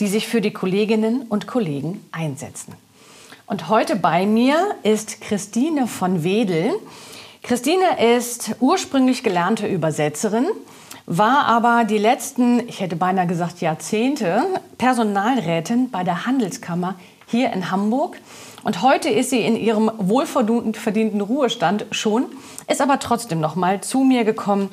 [0.00, 2.74] die sich für die Kolleginnen und Kollegen einsetzen.
[3.46, 6.74] Und heute bei mir ist Christine von Wedel.
[7.42, 10.46] Christine ist ursprünglich gelernte Übersetzerin,
[11.06, 14.44] war aber die letzten, ich hätte beinahe gesagt Jahrzehnte,
[14.76, 18.18] Personalrätin bei der Handelskammer hier in Hamburg.
[18.64, 22.26] Und heute ist sie in ihrem wohlverdienten Ruhestand schon,
[22.66, 24.68] ist aber trotzdem noch mal zu mir gekommen,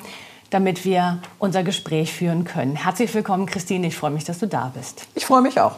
[0.50, 2.76] damit wir unser Gespräch führen können.
[2.76, 3.86] Herzlich willkommen, Christine.
[3.86, 5.06] Ich freue mich, dass du da bist.
[5.14, 5.76] Ich freue mich auch.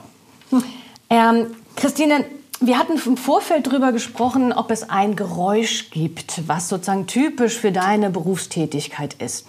[1.10, 2.24] Ähm, Christine,
[2.60, 7.72] wir hatten im Vorfeld darüber gesprochen, ob es ein Geräusch gibt, was sozusagen typisch für
[7.72, 9.46] deine Berufstätigkeit ist.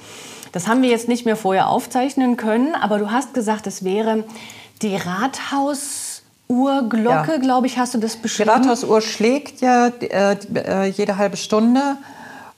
[0.51, 4.23] Das haben wir jetzt nicht mehr vorher aufzeichnen können, aber du hast gesagt, es wäre
[4.81, 7.37] die Rathausuhrglocke, ja.
[7.37, 8.49] glaube ich, hast du das beschrieben?
[8.49, 11.97] Die Rathausuhr schlägt ja äh, äh, jede halbe Stunde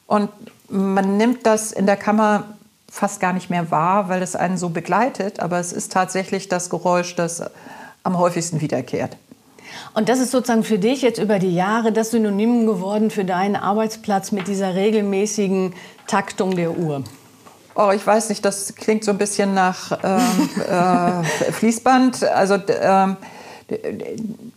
[0.07, 0.29] und
[0.69, 2.45] man nimmt das in der Kammer
[2.91, 6.69] fast gar nicht mehr wahr, weil es einen so begleitet, aber es ist tatsächlich das
[6.69, 7.41] Geräusch, das
[8.03, 9.15] am häufigsten wiederkehrt.
[9.93, 13.55] Und das ist sozusagen für dich jetzt über die Jahre das Synonym geworden für deinen
[13.55, 15.73] Arbeitsplatz mit dieser regelmäßigen
[16.05, 17.05] Taktung der Uhr.
[17.75, 22.25] Oh, ich weiß nicht, das klingt so ein bisschen nach ähm, äh, Fließband.
[22.25, 23.15] Also ähm,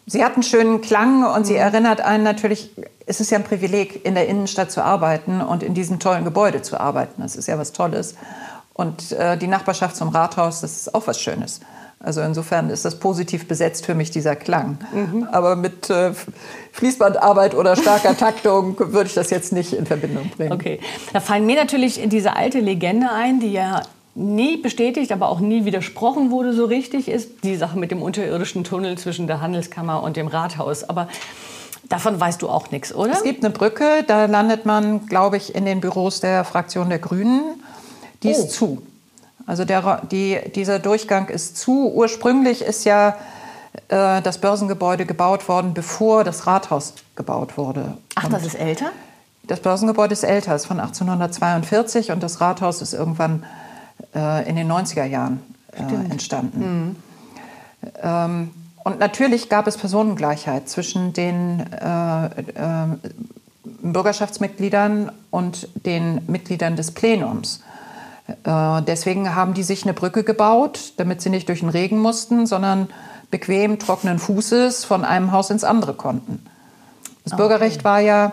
[0.07, 1.61] sie hat einen schönen Klang und sie mhm.
[1.61, 2.71] erinnert einen natürlich,
[3.07, 6.63] es ist ja ein Privileg, in der Innenstadt zu arbeiten und in diesem tollen Gebäude
[6.63, 7.23] zu arbeiten.
[7.23, 8.15] Das ist ja was Tolles.
[8.73, 11.61] Und äh, die Nachbarschaft zum Rathaus, das ist auch was Schönes.
[12.01, 14.79] Also insofern ist das positiv besetzt für mich, dieser Klang.
[14.93, 15.29] Mhm.
[15.33, 16.13] Aber mit äh,
[16.73, 20.53] Fließbandarbeit oder starker Taktung würde ich das jetzt nicht in Verbindung bringen.
[20.53, 20.81] Okay,
[21.13, 23.83] da fallen mir natürlich diese alte Legende ein, die ja
[24.15, 28.65] nie bestätigt, aber auch nie widersprochen wurde so richtig, ist die Sache mit dem unterirdischen
[28.65, 30.85] Tunnel zwischen der Handelskammer und dem Rathaus.
[30.85, 31.09] Aber
[31.89, 33.13] davon weißt du auch nichts, oder?
[33.13, 36.99] Es gibt eine Brücke, da landet man, glaube ich, in den Büros der Fraktion der
[36.99, 37.43] Grünen.
[38.23, 38.31] Die oh.
[38.31, 38.83] ist zu.
[39.47, 41.93] Also der, die, dieser Durchgang ist zu.
[41.93, 43.17] Ursprünglich ist ja
[43.89, 47.99] äh, das Börsengebäude gebaut worden, bevor das Rathaus gebaut wurde.
[48.15, 48.87] Ach, und das ist älter?
[49.43, 53.45] Das Börsengebäude ist älter, ist von 1842 und das Rathaus ist irgendwann
[54.15, 55.41] äh, in den 90er Jahren
[55.73, 56.61] äh, entstanden.
[56.61, 56.97] Mhm.
[58.03, 58.51] Ähm,
[58.85, 62.87] und natürlich gab es Personengleichheit zwischen den äh, äh,
[63.65, 67.63] Bürgerschaftsmitgliedern und den Mitgliedern des Plenums.
[68.45, 72.47] Äh, deswegen haben die sich eine Brücke gebaut, damit sie nicht durch den Regen mussten,
[72.47, 72.89] sondern
[73.31, 76.45] bequem trockenen Fußes von einem Haus ins andere konnten.
[77.25, 77.43] Das okay.
[77.43, 78.33] Bürgerrecht war ja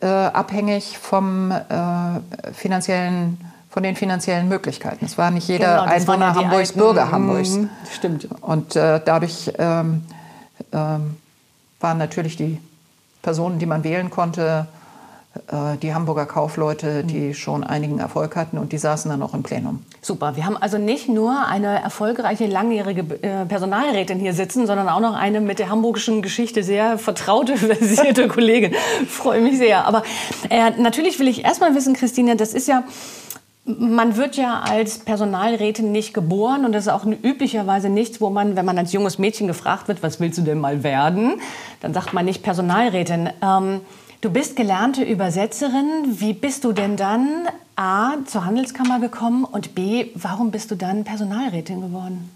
[0.00, 3.38] äh, abhängig vom äh, finanziellen,
[3.70, 5.04] von den finanziellen Möglichkeiten.
[5.04, 7.58] Es war nicht jeder genau, Einwohner Hamburgs Bürger mhm, Hamburgs.
[7.94, 8.28] Stimmt.
[8.40, 10.02] Und äh, dadurch ähm,
[10.72, 11.16] ähm,
[11.78, 12.58] waren natürlich die
[13.22, 14.66] Personen, die man wählen konnte,
[15.46, 17.34] äh, die Hamburger Kaufleute, die mhm.
[17.34, 19.84] schon einigen Erfolg hatten und die saßen dann auch im Plenum.
[20.02, 20.34] Super.
[20.34, 25.14] Wir haben also nicht nur eine erfolgreiche, langjährige äh, Personalrätin hier sitzen, sondern auch noch
[25.14, 28.74] eine mit der hamburgischen Geschichte sehr vertraute, versierte Kollegin.
[29.08, 29.86] Freue mich sehr.
[29.86, 30.02] Aber
[30.48, 32.82] äh, natürlich will ich erstmal wissen, Christine, das ist ja
[33.64, 38.56] man wird ja als Personalrätin nicht geboren und das ist auch üblicherweise nichts, wo man,
[38.56, 41.34] wenn man als junges Mädchen gefragt wird, was willst du denn mal werden,
[41.80, 43.30] dann sagt man nicht Personalrätin.
[43.42, 43.80] Ähm,
[44.22, 46.20] Du bist gelernte Übersetzerin.
[46.20, 51.04] Wie bist du denn dann A zur Handelskammer gekommen und B, warum bist du dann
[51.04, 52.30] Personalrätin geworden?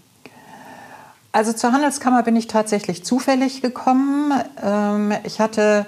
[1.31, 4.33] Also zur Handelskammer bin ich tatsächlich zufällig gekommen.
[4.63, 5.85] Ähm, ich hatte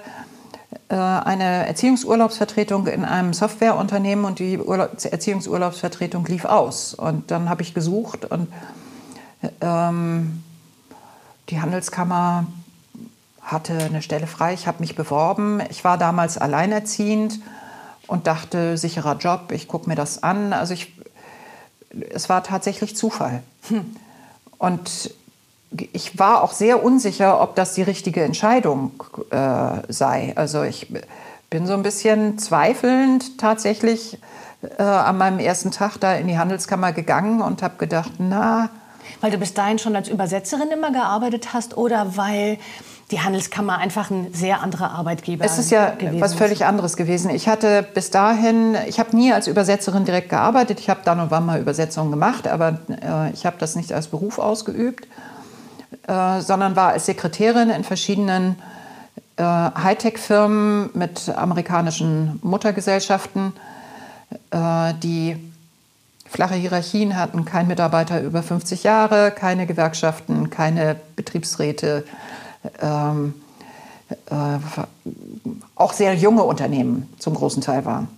[0.88, 6.94] eine Erziehungsurlaubsvertretung in einem Softwareunternehmen und die Erziehungsurlaubsvertretung lief aus.
[6.94, 8.48] Und dann habe ich gesucht und
[9.60, 10.42] ähm,
[11.48, 12.46] die Handelskammer
[13.42, 15.62] hatte eine Stelle frei, ich habe mich beworben.
[15.70, 17.40] Ich war damals alleinerziehend
[18.06, 20.52] und dachte, sicherer Job, ich gucke mir das an.
[20.52, 20.92] Also ich,
[22.10, 23.42] es war tatsächlich Zufall.
[23.68, 23.96] Hm.
[24.58, 25.14] Und
[25.92, 28.92] ich war auch sehr unsicher, ob das die richtige Entscheidung
[29.30, 30.32] äh, sei.
[30.36, 30.92] Also ich
[31.50, 34.18] bin so ein bisschen zweifelnd tatsächlich
[34.78, 38.70] äh, an meinem ersten Tag da in die Handelskammer gegangen und habe gedacht, na.
[39.20, 42.58] Weil du bis dahin schon als Übersetzerin immer gearbeitet hast oder weil
[43.10, 47.30] die Handelskammer einfach ein sehr anderer Arbeitgeber Es ist ja was völlig anderes gewesen.
[47.30, 50.78] Ich hatte bis dahin, ich habe nie als Übersetzerin direkt gearbeitet.
[50.78, 54.08] Ich habe dann und wann mal Übersetzungen gemacht, aber äh, ich habe das nicht als
[54.08, 55.06] Beruf ausgeübt.
[56.06, 58.56] Äh, sondern war als Sekretärin in verschiedenen
[59.36, 63.52] äh, Hightech-Firmen mit amerikanischen Muttergesellschaften,
[64.50, 65.36] äh, die
[66.28, 72.04] flache Hierarchien hatten, kein Mitarbeiter über 50 Jahre, keine Gewerkschaften, keine Betriebsräte,
[72.80, 73.34] ähm,
[74.30, 74.58] äh,
[75.74, 78.08] auch sehr junge Unternehmen zum großen Teil waren.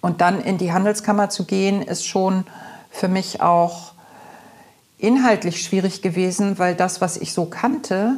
[0.00, 2.44] Und dann in die Handelskammer zu gehen, ist schon
[2.90, 3.91] für mich auch
[5.02, 8.16] inhaltlich schwierig gewesen, weil das, was ich so kannte,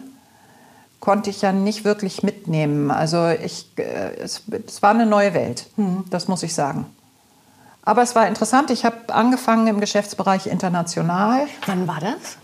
[1.00, 2.90] konnte ich ja nicht wirklich mitnehmen.
[2.90, 6.86] Also ich, äh, es, es war eine neue Welt, hm, das muss ich sagen.
[7.82, 8.70] Aber es war interessant.
[8.70, 11.46] Ich habe angefangen im Geschäftsbereich international.
[11.66, 12.38] Wann war das?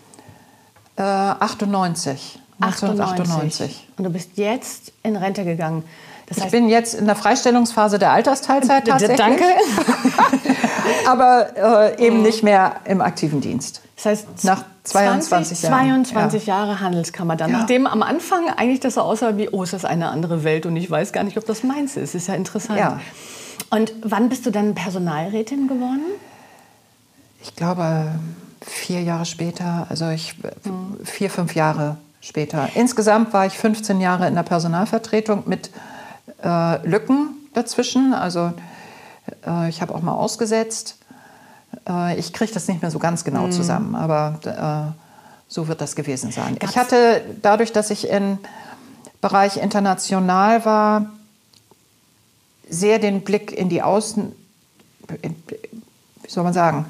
[0.96, 2.38] Äh, 98.
[2.60, 3.88] 1998.
[3.96, 5.84] Und du bist jetzt in Rente gegangen.
[6.26, 9.16] Das heißt, ich bin jetzt in der Freistellungsphase der Altersteilzeit tatsächlich.
[9.16, 9.44] Danke.
[11.06, 13.80] Aber äh, eben nicht mehr im aktiven Dienst.
[14.02, 16.04] Das heißt, nach 22 20, Jahren.
[16.06, 16.56] 22 ja.
[16.56, 17.50] Jahre Handelskammer dann.
[17.50, 17.58] Ja.
[17.58, 20.74] Nachdem am Anfang eigentlich das so aussah wie, oh, ist das eine andere Welt und
[20.76, 22.14] ich weiß gar nicht, ob das meins ist.
[22.14, 22.78] Ist ja interessant.
[22.78, 22.98] Ja.
[23.68, 26.04] Und wann bist du dann Personalrätin geworden?
[27.42, 28.12] Ich glaube,
[28.62, 30.98] vier Jahre später, also ich, hm.
[31.04, 32.70] vier, fünf Jahre später.
[32.74, 35.70] Insgesamt war ich 15 Jahre in der Personalvertretung mit
[36.42, 38.14] äh, Lücken dazwischen.
[38.14, 38.52] Also
[39.46, 40.96] äh, ich habe auch mal ausgesetzt.
[41.88, 43.52] Äh, ich kriege das nicht mehr so ganz genau mhm.
[43.52, 45.00] zusammen, aber äh,
[45.48, 46.56] so wird das gewesen sein.
[46.58, 46.72] Gab's?
[46.72, 48.38] Ich hatte dadurch, dass ich im
[49.20, 51.06] Bereich international war,
[52.68, 54.32] sehr den Blick in die Außen,
[55.22, 56.86] wie soll man sagen,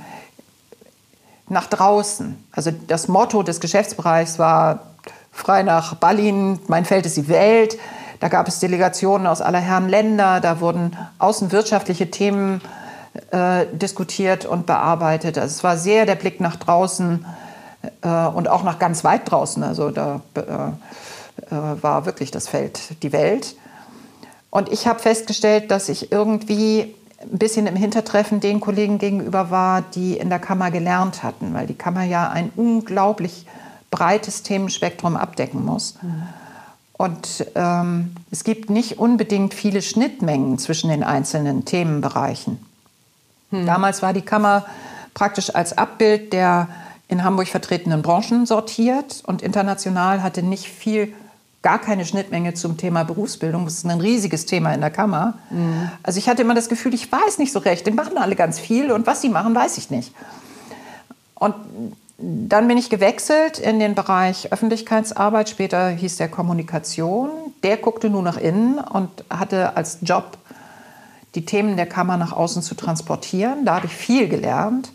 [1.48, 2.42] nach draußen.
[2.52, 4.86] Also das Motto des Geschäftsbereichs war
[5.32, 7.78] frei nach Berlin, mein Feld ist die Welt.
[8.20, 12.60] Da gab es Delegationen aus aller Herren Länder, da wurden außenwirtschaftliche Themen
[13.30, 15.38] äh, diskutiert und bearbeitet.
[15.38, 17.24] Also es war sehr der Blick nach draußen
[18.02, 19.62] äh, und auch nach ganz weit draußen.
[19.62, 20.72] Also da äh, äh
[21.82, 23.56] war wirklich das Feld die Welt.
[24.50, 29.82] Und ich habe festgestellt, dass ich irgendwie ein bisschen im Hintertreffen den Kollegen gegenüber war,
[29.82, 33.46] die in der Kammer gelernt hatten, weil die Kammer ja ein unglaublich
[33.90, 35.96] breites Themenspektrum abdecken muss.
[36.00, 36.22] Mhm.
[36.92, 42.58] Und ähm, es gibt nicht unbedingt viele Schnittmengen zwischen den einzelnen Themenbereichen.
[43.50, 43.66] Mhm.
[43.66, 44.64] Damals war die Kammer
[45.14, 46.68] praktisch als Abbild der
[47.08, 51.12] in Hamburg vertretenen Branchen sortiert und international hatte nicht viel,
[51.62, 53.64] gar keine Schnittmenge zum Thema Berufsbildung.
[53.64, 55.34] Das ist ein riesiges Thema in der Kammer.
[55.50, 55.90] Mhm.
[56.04, 57.86] Also ich hatte immer das Gefühl, ich weiß nicht so recht.
[57.86, 60.14] Die machen alle ganz viel und was sie machen, weiß ich nicht.
[61.34, 61.54] Und
[62.18, 67.30] dann bin ich gewechselt in den Bereich Öffentlichkeitsarbeit, später hieß der Kommunikation.
[67.62, 70.38] Der guckte nur nach innen und hatte als Job
[71.34, 73.64] die Themen der Kammer nach außen zu transportieren.
[73.64, 74.90] Da habe ich viel gelernt.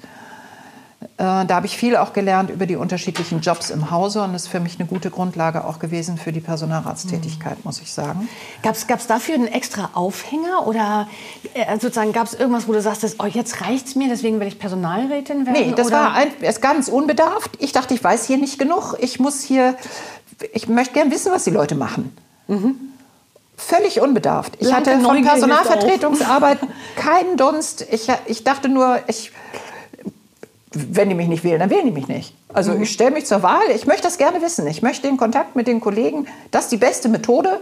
[1.18, 4.44] Äh, da habe ich viel auch gelernt über die unterschiedlichen Jobs im Hause und das
[4.44, 8.28] ist für mich eine gute Grundlage auch gewesen für die Personalratstätigkeit, muss ich sagen.
[8.64, 11.08] Gab es dafür einen extra Aufhänger oder
[11.54, 14.48] äh, sozusagen gab es irgendwas, wo du sagst, oh, jetzt reicht es mir, deswegen will
[14.48, 15.70] ich Personalrätin werden?
[15.70, 15.98] Nee, das oder?
[15.98, 17.52] war ein, ist ganz unbedarft.
[17.60, 18.96] Ich dachte, ich weiß hier nicht genug.
[19.00, 19.76] Ich muss hier,
[20.54, 22.16] ich möchte gerne wissen, was die Leute machen.
[22.48, 22.76] Mhm.
[23.58, 24.54] Völlig unbedarft.
[24.60, 26.60] Ich Blanke hatte von Personalvertretungsarbeit
[26.96, 27.86] keinen Dunst.
[27.90, 29.32] Ich, ich dachte nur, ich
[30.76, 32.36] wenn die mich nicht wählen, dann wählen die mich nicht.
[32.54, 32.84] Also mhm.
[32.84, 34.68] ich stelle mich zur Wahl, ich möchte das gerne wissen.
[34.68, 37.62] Ich möchte den Kontakt mit den Kollegen, das ist die beste Methode.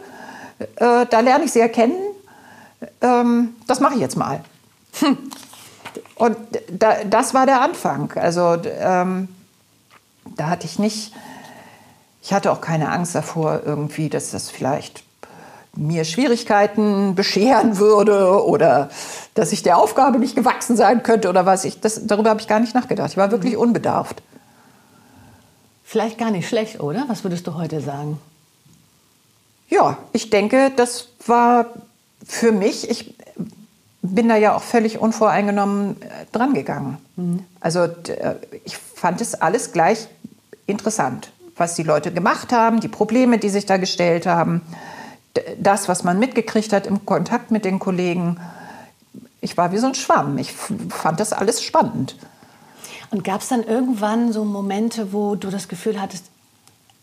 [0.78, 1.96] Äh, da lerne ich sie erkennen.
[3.02, 4.42] Ähm, das mache ich jetzt mal.
[5.00, 5.18] Hm.
[6.16, 6.38] Und
[6.72, 8.14] da, das war der Anfang.
[8.16, 9.28] Also ähm,
[10.38, 11.14] da hatte ich nicht,
[12.22, 15.04] ich hatte auch keine Angst davor, irgendwie, dass das vielleicht
[15.76, 18.90] mir Schwierigkeiten bescheren würde oder
[19.34, 21.80] dass ich der Aufgabe nicht gewachsen sein könnte oder was ich.
[21.80, 23.12] Das, darüber habe ich gar nicht nachgedacht.
[23.12, 23.60] Ich war wirklich mhm.
[23.60, 24.22] unbedarft.
[25.84, 27.06] Vielleicht gar nicht schlecht, oder?
[27.08, 28.20] Was würdest du heute sagen?
[29.70, 31.68] Ja, ich denke, das war
[32.26, 33.16] für mich, ich
[34.02, 36.98] bin da ja auch völlig unvoreingenommen äh, drangegangen.
[37.16, 37.46] Mhm.
[37.60, 37.88] Also
[38.64, 40.08] ich fand es alles gleich
[40.68, 44.62] interessant, was die Leute gemacht haben, die Probleme, die sich da gestellt haben
[45.58, 48.38] das, was man mitgekriegt hat im Kontakt mit den Kollegen,
[49.42, 50.38] ich war wie so ein Schwamm.
[50.38, 52.16] Ich fand das alles spannend.
[53.12, 56.26] Und gab es dann irgendwann so Momente, wo du das Gefühl hattest,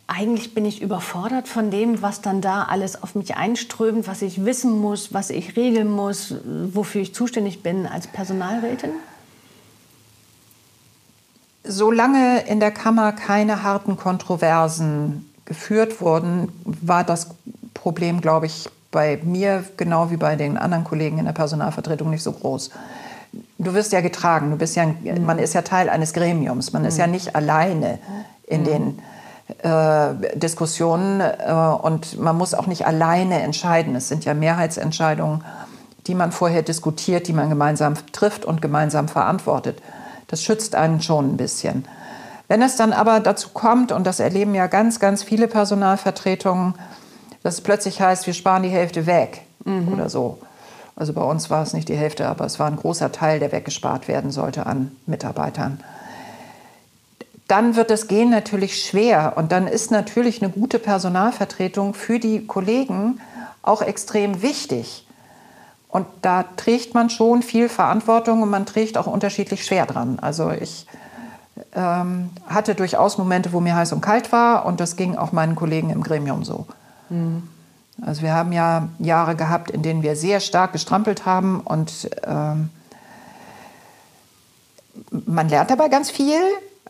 [0.07, 4.45] eigentlich bin ich überfordert von dem, was dann da alles auf mich einströmt, was ich
[4.45, 8.91] wissen muss, was ich regeln muss, wofür ich zuständig bin als Personalrätin?
[11.63, 17.30] Solange in der Kammer keine harten Kontroversen geführt wurden, war das
[17.75, 22.23] Problem, glaube ich, bei mir genau wie bei den anderen Kollegen in der Personalvertretung nicht
[22.23, 22.71] so groß.
[23.59, 25.26] Du wirst ja getragen, du bist ja, mhm.
[25.26, 27.12] man ist ja Teil eines Gremiums, man ist ja mhm.
[27.12, 27.99] nicht alleine
[28.47, 28.64] in, mhm.
[28.64, 28.99] den,
[29.64, 31.52] äh, Diskussionen äh,
[31.83, 33.97] und man muss auch nicht alleine entscheiden.
[33.97, 35.42] Es sind ja Mehrheitsentscheidungen,
[36.07, 39.83] die man vorher diskutiert, die man gemeinsam trifft und gemeinsam verantwortet.
[40.28, 41.85] Das schützt einen schon ein bisschen.
[42.50, 46.75] Wenn es dann aber dazu kommt, und das erleben ja ganz, ganz viele Personalvertretungen,
[47.45, 49.92] dass es plötzlich heißt, wir sparen die Hälfte weg mhm.
[49.92, 50.38] oder so.
[50.97, 53.52] Also bei uns war es nicht die Hälfte, aber es war ein großer Teil, der
[53.52, 55.78] weggespart werden sollte an Mitarbeitern.
[57.47, 62.49] Dann wird das Gehen natürlich schwer und dann ist natürlich eine gute Personalvertretung für die
[62.49, 63.21] Kollegen
[63.62, 65.07] auch extrem wichtig.
[65.87, 70.19] Und da trägt man schon viel Verantwortung und man trägt auch unterschiedlich schwer dran.
[70.21, 70.88] Also ich
[71.75, 75.55] ähm, hatte durchaus Momente, wo mir heiß und kalt war und das ging auch meinen
[75.55, 76.67] Kollegen im Gremium so.
[77.09, 77.45] Mhm.
[78.03, 82.71] Also wir haben ja Jahre gehabt, in denen wir sehr stark gestrampelt haben und ähm,
[85.11, 86.41] man lernt dabei ganz viel.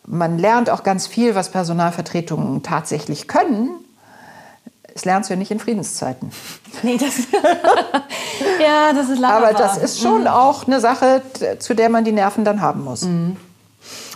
[0.06, 3.70] Man lernt auch ganz viel, was Personalvertretungen tatsächlich können.
[4.92, 6.30] Das lernst du ja nicht in Friedenszeiten.
[6.82, 7.16] Nee, das,
[8.60, 10.26] ja, das ist leider Aber das ist schon mhm.
[10.28, 11.20] auch eine Sache,
[11.58, 13.02] zu der man die Nerven dann haben muss.
[13.02, 13.36] Mhm.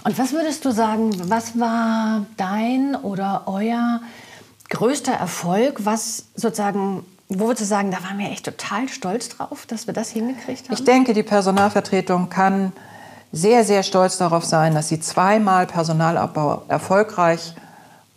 [0.05, 4.01] Und was würdest du sagen, was war dein oder euer
[4.69, 9.65] größter Erfolg, was sozusagen, wo würdest du sagen, da waren wir echt total stolz drauf,
[9.67, 10.75] dass wir das hingekriegt haben?
[10.75, 12.73] Ich denke, die Personalvertretung kann
[13.33, 17.55] sehr, sehr stolz darauf sein, dass sie zweimal Personalabbau erfolgreich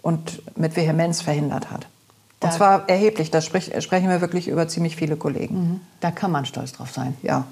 [0.02, 1.86] und mit Vehemenz verhindert hat.
[1.86, 5.56] Und da zwar erheblich, da sprich, sprechen wir wirklich über ziemlich viele Kollegen.
[5.56, 5.82] Mhm.
[6.02, 7.16] Da kann man stolz drauf sein.
[7.24, 7.46] Ja,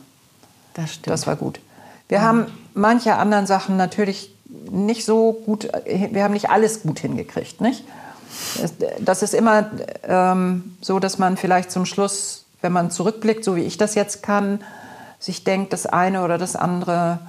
[0.74, 1.08] das stimmt.
[1.08, 1.60] Das war gut.
[2.08, 4.36] Wir haben manche anderen Sachen natürlich
[4.70, 7.84] nicht so gut, wir haben nicht alles gut hingekriegt, nicht?
[9.00, 9.70] Das ist immer
[10.04, 14.24] ähm, so, dass man vielleicht zum Schluss, wenn man zurückblickt, so wie ich das jetzt
[14.24, 14.60] kann,
[15.20, 17.20] sich denkt, das eine oder das andere,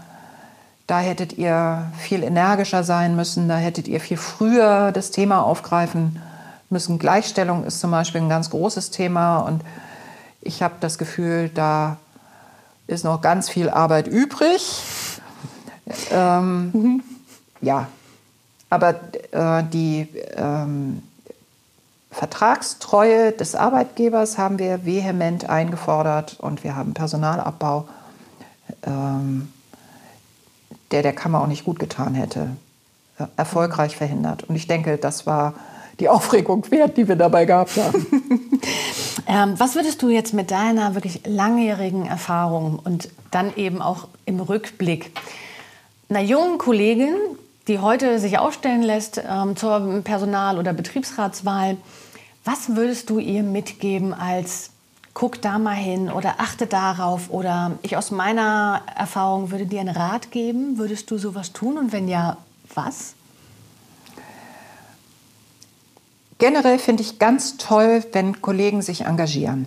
[0.87, 6.21] da hättet ihr viel energischer sein müssen, da hättet ihr viel früher das Thema aufgreifen
[6.71, 6.99] müssen.
[6.99, 9.63] Gleichstellung ist zum Beispiel ein ganz großes Thema und
[10.41, 11.97] ich habe das Gefühl, da
[12.87, 14.83] ist noch ganz viel Arbeit übrig.
[16.11, 17.03] Ähm, mhm.
[17.61, 17.89] Ja,
[18.71, 18.97] aber
[19.33, 21.03] äh, die ähm,
[22.11, 27.87] Vertragstreue des Arbeitgebers haben wir vehement eingefordert und wir haben Personalabbau,
[28.85, 29.53] ähm,
[30.91, 32.49] der der Kammer auch nicht gut getan hätte,
[33.19, 34.45] äh, erfolgreich verhindert.
[34.45, 35.55] Und ich denke, das war
[36.01, 38.07] die Aufregung wert, die wir dabei gehabt haben.
[39.27, 44.41] ähm, was würdest du jetzt mit deiner wirklich langjährigen Erfahrung und dann eben auch im
[44.41, 45.11] Rückblick
[46.09, 47.15] einer jungen Kollegin,
[47.69, 51.77] die heute sich ausstellen lässt ähm, zur Personal- oder Betriebsratswahl,
[52.45, 54.71] was würdest du ihr mitgeben als
[55.15, 59.97] guck da mal hin oder achte darauf oder ich aus meiner Erfahrung würde dir einen
[59.97, 62.37] Rat geben, würdest du sowas tun und wenn ja,
[62.75, 63.16] was?
[66.39, 69.67] Generell finde ich ganz toll, wenn Kollegen sich engagieren.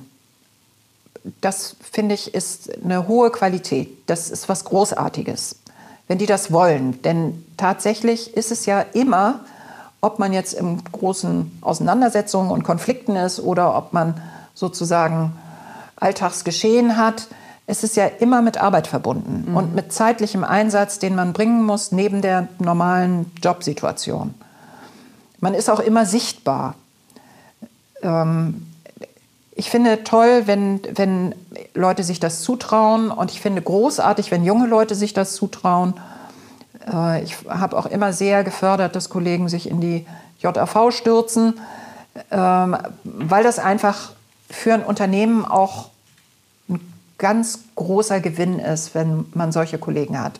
[1.41, 3.89] Das finde ich ist eine hohe Qualität.
[4.07, 5.57] Das ist was Großartiges
[6.09, 7.01] wenn die das wollen.
[7.03, 9.41] Denn tatsächlich ist es ja immer,
[10.01, 14.19] ob man jetzt in großen Auseinandersetzungen und Konflikten ist oder ob man
[14.53, 15.33] sozusagen
[15.95, 17.27] Alltagsgeschehen hat,
[17.67, 19.55] es ist ja immer mit Arbeit verbunden mhm.
[19.55, 24.33] und mit zeitlichem Einsatz, den man bringen muss neben der normalen Jobsituation.
[25.39, 26.75] Man ist auch immer sichtbar.
[28.01, 28.65] Ähm,
[29.59, 31.35] ich finde toll, wenn, wenn
[31.73, 35.95] Leute sich das zutrauen und ich finde großartig, wenn junge Leute sich das zutrauen.
[36.91, 40.05] Äh, ich habe auch immer sehr gefördert, dass Kollegen sich in die
[40.39, 41.59] JAV stürzen,
[42.31, 44.11] ähm, weil das einfach
[44.49, 45.89] für ein Unternehmen auch
[46.69, 46.79] ein
[47.17, 50.39] ganz großer Gewinn ist, wenn man solche Kollegen hat.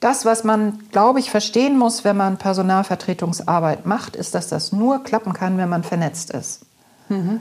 [0.00, 5.02] Das, was man, glaube ich, verstehen muss, wenn man Personalvertretungsarbeit macht, ist, dass das nur
[5.02, 6.60] klappen kann, wenn man vernetzt ist.
[7.08, 7.40] Mhm.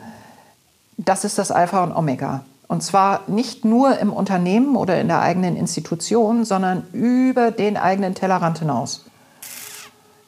[0.97, 2.43] Das ist das Alpha und Omega.
[2.67, 8.15] Und zwar nicht nur im Unternehmen oder in der eigenen Institution, sondern über den eigenen
[8.15, 9.05] Tellerrand hinaus.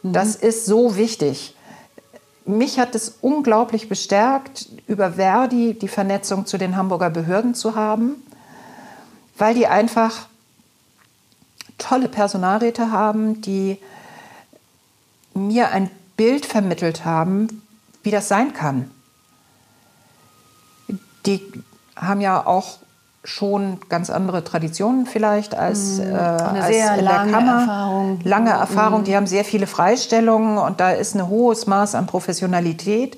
[0.04, 0.14] Mhm.
[0.14, 1.56] Das ist so wichtig.
[2.46, 8.24] Mich hat es unglaublich bestärkt, über Verdi die Vernetzung zu den Hamburger Behörden zu haben,
[9.38, 10.28] weil die einfach
[11.80, 13.80] tolle Personalräte haben, die
[15.34, 17.64] mir ein Bild vermittelt haben,
[18.04, 18.92] wie das sein kann
[21.26, 21.42] die
[21.96, 22.78] haben ja auch
[23.24, 26.16] schon ganz andere Traditionen vielleicht als, mhm.
[26.16, 27.60] äh, als in der Kammer.
[27.62, 28.20] Erfahrung.
[28.24, 29.02] Lange Erfahrung.
[29.02, 29.06] Mhm.
[29.06, 33.18] Die haben sehr viele Freistellungen und da ist ein hohes Maß an Professionalität.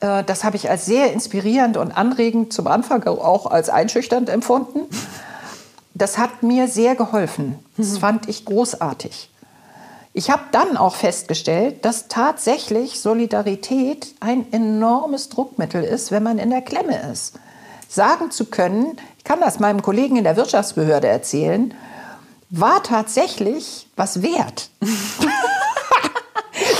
[0.00, 4.80] Äh, das habe ich als sehr inspirierend und anregend zum Anfang auch als einschüchternd empfunden.
[6.02, 7.60] Das hat mir sehr geholfen.
[7.76, 7.98] Das mhm.
[7.98, 9.30] fand ich großartig.
[10.12, 16.50] ich habe dann auch festgestellt, dass tatsächlich Solidarität ein enormes Druckmittel ist, wenn man in
[16.50, 17.34] der Klemme ist.
[17.88, 21.72] Sagen zu können, ich kann das meinem Kollegen in der Wirtschaftsbehörde erzählen,
[22.50, 24.70] war tatsächlich was wert.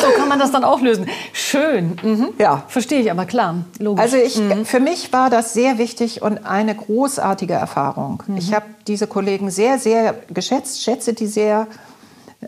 [0.03, 1.07] so kann man das dann auch lösen.
[1.33, 1.97] Schön.
[2.03, 2.29] Mhm.
[2.39, 2.65] Ja.
[2.69, 3.65] Verstehe ich aber klar.
[3.79, 4.03] Logisch.
[4.03, 4.65] Also ich, mhm.
[4.65, 8.23] für mich war das sehr wichtig und eine großartige Erfahrung.
[8.27, 8.37] Mhm.
[8.37, 11.67] Ich habe diese Kollegen sehr, sehr geschätzt, schätze die sehr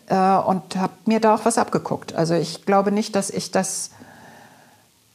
[0.08, 2.14] äh, und habe mir da auch was abgeguckt.
[2.14, 3.90] Also ich glaube nicht, dass ich das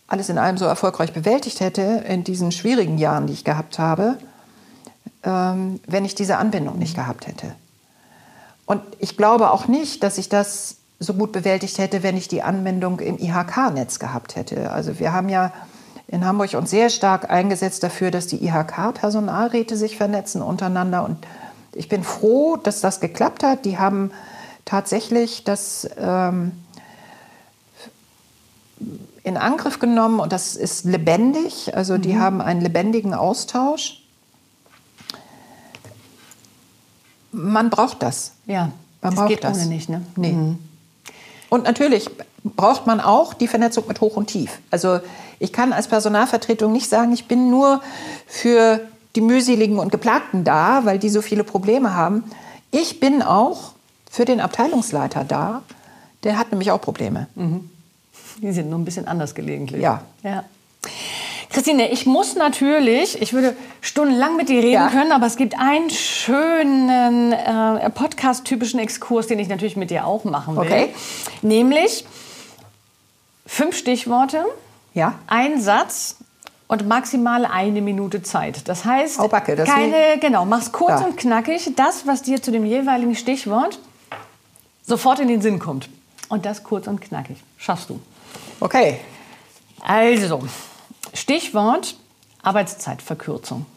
[0.07, 4.17] alles in allem so erfolgreich bewältigt hätte in diesen schwierigen Jahren, die ich gehabt habe,
[5.23, 7.53] ähm, wenn ich diese Anbindung nicht gehabt hätte.
[8.65, 12.41] Und ich glaube auch nicht, dass ich das so gut bewältigt hätte, wenn ich die
[12.41, 14.71] Anbindung im IHK-Netz gehabt hätte.
[14.71, 15.53] Also wir haben ja
[16.07, 21.05] in Hamburg uns sehr stark eingesetzt dafür, dass die IHK-Personalräte sich vernetzen untereinander.
[21.05, 21.17] Und
[21.73, 23.63] ich bin froh, dass das geklappt hat.
[23.63, 24.11] Die haben
[24.65, 26.51] tatsächlich das ähm,
[29.23, 31.75] in Angriff genommen und das ist lebendig.
[31.75, 32.19] Also die mhm.
[32.19, 34.01] haben einen lebendigen Austausch.
[37.31, 38.31] Man braucht das.
[38.47, 39.57] Ja, man das braucht geht das.
[39.57, 39.89] ohne nicht.
[39.89, 40.01] Ne?
[40.15, 40.31] Nee.
[40.33, 40.68] Mhm.
[41.49, 42.09] Und natürlich
[42.43, 44.59] braucht man auch die Vernetzung mit Hoch und Tief.
[44.71, 44.99] Also
[45.39, 47.81] ich kann als Personalvertretung nicht sagen, ich bin nur
[48.27, 48.81] für
[49.15, 52.23] die mühseligen und Geplagten da, weil die so viele Probleme haben.
[52.71, 53.71] Ich bin auch
[54.09, 55.63] für den Abteilungsleiter da.
[56.23, 57.27] Der hat nämlich auch Probleme.
[57.35, 57.69] Mhm.
[58.41, 59.81] Die sind nur ein bisschen anders gelegentlich.
[59.81, 60.01] Ja.
[60.23, 60.43] ja.
[61.51, 64.89] Christine, ich muss natürlich, ich würde stundenlang mit dir reden ja.
[64.89, 70.25] können, aber es gibt einen schönen äh, Podcast-typischen Exkurs, den ich natürlich mit dir auch
[70.25, 70.63] machen will.
[70.63, 70.93] Okay.
[71.41, 72.05] Nämlich
[73.47, 74.45] fünf Stichworte,
[74.93, 75.15] ja.
[75.25, 76.17] ein Satz
[76.67, 78.67] und maximal eine Minute Zeit.
[78.67, 81.07] Das heißt, Backe, das keine, genau, mach's kurz ja.
[81.07, 83.79] und knackig, das, was dir zu dem jeweiligen Stichwort
[84.85, 85.89] sofort in den Sinn kommt.
[86.29, 87.37] Und das kurz und knackig.
[87.57, 87.99] Schaffst du.
[88.59, 88.99] Okay.
[89.81, 90.43] Also,
[91.29, 91.95] Stichwort
[92.41, 93.67] Arbeitszeitverkürzung.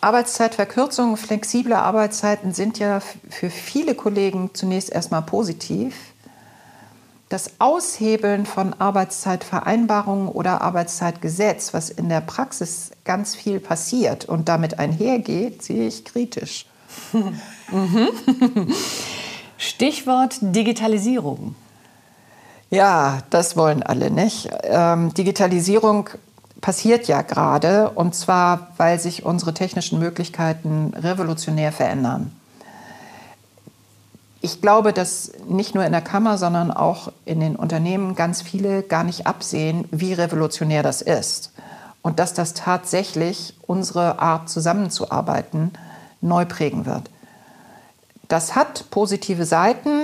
[0.00, 5.94] Arbeitszeitverkürzung, flexible Arbeitszeiten sind ja für viele Kollegen zunächst erstmal positiv.
[7.28, 14.78] Das Aushebeln von Arbeitszeitvereinbarungen oder Arbeitszeitgesetz, was in der Praxis ganz viel passiert und damit
[14.78, 16.64] einhergeht, sehe ich kritisch.
[19.58, 21.54] Stichwort Digitalisierung.
[22.74, 24.50] Ja, das wollen alle nicht.
[24.64, 26.10] Ähm, Digitalisierung
[26.60, 32.32] passiert ja gerade und zwar, weil sich unsere technischen Möglichkeiten revolutionär verändern.
[34.40, 38.82] Ich glaube, dass nicht nur in der Kammer, sondern auch in den Unternehmen ganz viele
[38.82, 41.52] gar nicht absehen, wie revolutionär das ist.
[42.02, 45.70] Und dass das tatsächlich unsere Art zusammenzuarbeiten
[46.20, 47.08] neu prägen wird.
[48.26, 50.03] Das hat positive Seiten,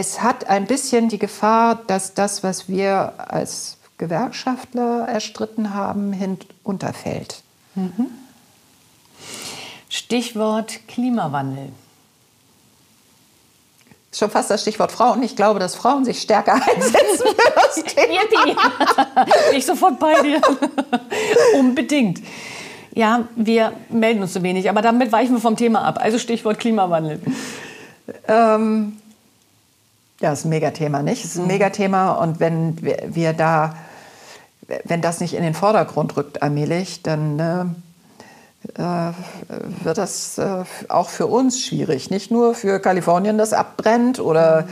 [0.00, 7.42] es hat ein bisschen die Gefahr, dass das, was wir als Gewerkschaftler erstritten haben, hinunterfällt.
[7.74, 8.06] Mhm.
[9.90, 11.68] Stichwort Klimawandel.
[14.10, 15.22] Schon fast das Stichwort Frauen.
[15.22, 19.26] Ich glaube, dass Frauen sich stärker einsetzen für das Thema.
[19.52, 20.40] ich sofort bei dir.
[21.58, 22.22] Unbedingt.
[22.94, 25.98] Ja, wir melden uns zu wenig, aber damit weichen wir vom Thema ab.
[26.00, 27.20] Also Stichwort Klimawandel.
[28.26, 28.99] Ähm,
[30.20, 31.24] ja, ist ein Megathema, nicht?
[31.24, 31.48] Ist ein mhm.
[31.48, 33.74] Megathema und wenn wir da,
[34.84, 37.64] wenn das nicht in den Vordergrund rückt allmählich, dann äh,
[38.74, 39.12] äh,
[39.82, 42.10] wird das äh, auch für uns schwierig.
[42.10, 44.66] Nicht nur für Kalifornien, das abbrennt oder mhm.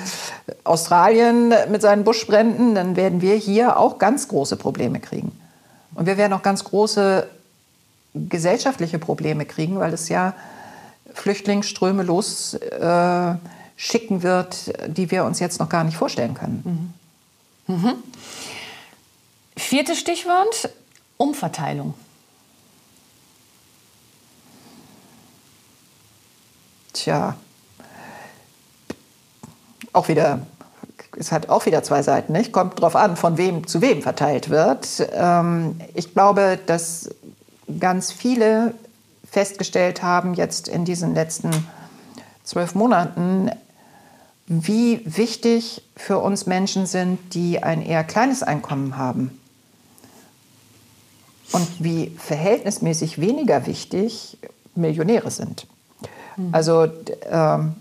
[0.65, 5.33] Australien mit seinen Buschbränden, dann werden wir hier auch ganz große Probleme kriegen.
[5.95, 7.27] Und wir werden auch ganz große
[8.15, 10.35] gesellschaftliche Probleme kriegen, weil es ja
[11.15, 13.35] Flüchtlingsströme los äh,
[13.79, 16.93] schicken wird, die wir uns jetzt noch gar nicht vorstellen können.
[17.67, 17.75] Mhm.
[17.75, 17.95] Mhm.
[19.57, 20.71] Viertes Stichwort,
[21.17, 21.95] Umverteilung.
[26.93, 27.37] Tja,
[29.93, 30.41] auch wieder,
[31.17, 32.53] es hat auch wieder zwei Seiten, nicht?
[32.53, 35.07] Kommt darauf an, von wem zu wem verteilt wird.
[35.13, 37.11] Ähm, ich glaube, dass
[37.79, 38.75] ganz viele
[39.31, 41.51] festgestellt haben, jetzt in diesen letzten
[42.43, 43.53] zwölf Monaten,
[44.49, 49.39] wie wichtig für uns Menschen sind, die ein eher kleines Einkommen haben.
[51.53, 54.39] Und wie verhältnismäßig weniger wichtig
[54.75, 55.67] Millionäre sind.
[56.37, 56.49] Mhm.
[56.53, 56.89] Also
[57.31, 57.75] ähm,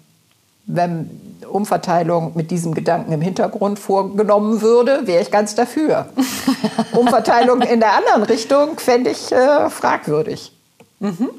[0.65, 1.09] wenn
[1.49, 6.09] Umverteilung mit diesem Gedanken im Hintergrund vorgenommen würde, wäre ich ganz dafür.
[6.91, 10.51] Umverteilung in der anderen Richtung fände ich äh, fragwürdig.
[10.99, 11.29] Mhm.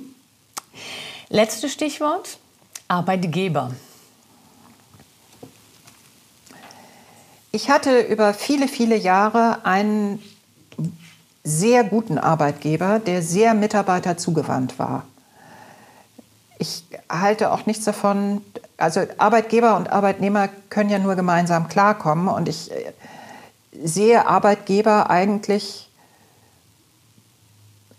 [1.29, 2.38] Letztes Stichwort,
[2.88, 3.73] Arbeitgeber.
[7.59, 10.23] Ich hatte über viele, viele Jahre einen
[11.42, 15.03] sehr guten Arbeitgeber, der sehr mitarbeiterzugewandt war.
[16.61, 18.42] Ich halte auch nichts davon,
[18.77, 22.92] also Arbeitgeber und Arbeitnehmer können ja nur gemeinsam klarkommen und ich äh,
[23.83, 25.90] sehe Arbeitgeber eigentlich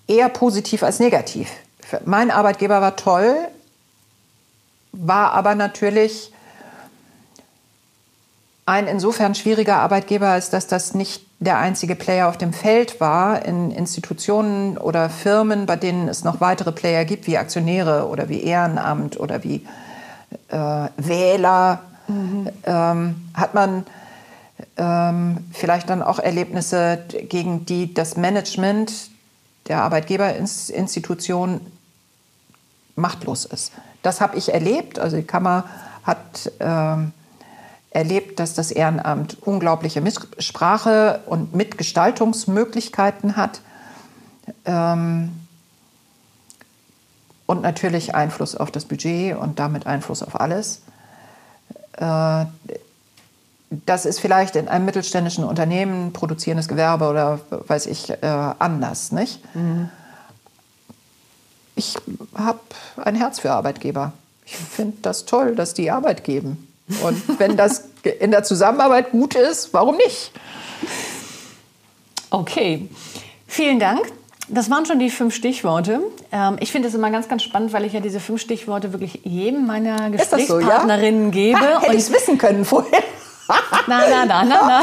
[0.08, 1.50] eher positiv als negativ.
[2.06, 3.36] Mein Arbeitgeber war toll,
[4.94, 6.32] war aber natürlich
[8.70, 13.44] ein insofern schwieriger Arbeitgeber, als dass das nicht der einzige Player auf dem Feld war.
[13.44, 18.44] In Institutionen oder Firmen, bei denen es noch weitere Player gibt, wie Aktionäre oder wie
[18.44, 19.66] Ehrenamt oder wie
[20.50, 22.50] äh, Wähler, mhm.
[22.64, 23.88] ähm, hat man
[24.78, 29.10] ähm, vielleicht dann auch Erlebnisse, gegen die das Management
[29.68, 31.62] der Arbeitgeberinstitution
[32.96, 33.72] machtlos ist.
[34.04, 35.00] Das habe ich erlebt.
[35.00, 35.66] Also die Kammer
[36.04, 37.14] hat ähm,
[37.92, 43.62] erlebt, dass das Ehrenamt unglaubliche Mitsprache und Mitgestaltungsmöglichkeiten hat.
[44.66, 45.32] Ähm,
[47.46, 50.82] und natürlich Einfluss auf das Budget und damit Einfluss auf alles.
[51.94, 52.46] Äh,
[53.72, 59.12] das ist vielleicht in einem mittelständischen Unternehmen, produzierendes Gewerbe oder weiß ich, äh, anders.
[59.12, 59.44] Nicht?
[59.56, 59.90] Mhm.
[61.76, 61.96] Ich
[62.36, 62.60] habe
[62.98, 64.14] ein Herz für Arbeitgeber.
[64.46, 66.69] Ich finde das toll, dass die Arbeit geben.
[67.04, 70.32] Und wenn das in der Zusammenarbeit gut ist, warum nicht?
[72.32, 72.88] Okay,
[73.48, 74.02] vielen Dank.
[74.48, 76.02] Das waren schon die fünf Stichworte.
[76.32, 79.22] Ähm, ich finde es immer ganz, ganz spannend, weil ich ja diese fünf Stichworte wirklich
[79.24, 81.46] jedem meiner Gesprächspartnerinnen so, ja?
[81.46, 81.60] gebe.
[81.60, 83.04] Ha, hätte ich es wissen können vorher.
[83.88, 84.82] Na, na, na, na, na.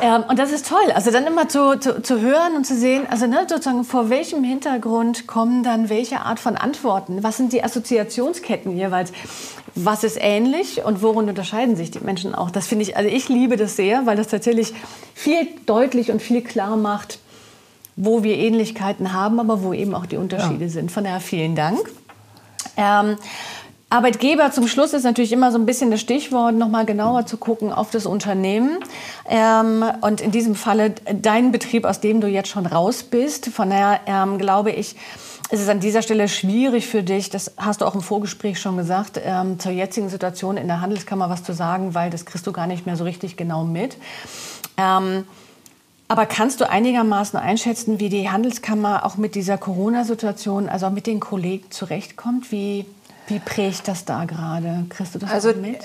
[0.00, 0.92] ähm, und das ist toll.
[0.94, 4.44] Also dann immer zu, zu, zu hören und zu sehen, also ne, sozusagen vor welchem
[4.44, 7.22] Hintergrund kommen dann welche Art von Antworten?
[7.22, 9.12] Was sind die Assoziationsketten jeweils?
[9.74, 12.50] Was ist ähnlich und worin unterscheiden sich die Menschen auch?
[12.50, 14.72] Das finde ich, also ich liebe das sehr, weil das tatsächlich
[15.14, 17.18] viel deutlich und viel klar macht,
[17.96, 20.70] wo wir Ähnlichkeiten haben, aber wo eben auch die Unterschiede ja.
[20.70, 20.92] sind.
[20.92, 21.80] Von daher vielen Dank.
[22.76, 23.16] Ähm,
[23.88, 27.72] Arbeitgeber zum Schluss ist natürlich immer so ein bisschen das Stichwort, nochmal genauer zu gucken
[27.72, 28.78] auf das Unternehmen.
[29.28, 33.46] Ähm, und in diesem Falle dein Betrieb, aus dem du jetzt schon raus bist.
[33.46, 34.96] Von daher ähm, glaube ich,
[35.50, 38.76] ist es an dieser Stelle schwierig für dich, das hast du auch im Vorgespräch schon
[38.76, 42.52] gesagt, ähm, zur jetzigen Situation in der Handelskammer was zu sagen, weil das kriegst du
[42.52, 43.96] gar nicht mehr so richtig genau mit.
[44.76, 45.24] Ähm,
[46.08, 51.06] aber kannst du einigermaßen einschätzen, wie die Handelskammer auch mit dieser Corona-Situation, also auch mit
[51.06, 52.50] den Kollegen zurechtkommt?
[52.50, 52.84] Wie,
[53.26, 54.86] wie prägt das da gerade?
[54.88, 55.78] Kriegst du das also, mit?